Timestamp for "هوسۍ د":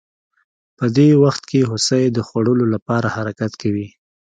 1.69-2.17